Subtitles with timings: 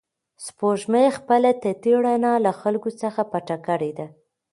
[0.45, 4.07] سپوږمۍ خپله تتې رڼا له خلکو څخه پټه کړې ده.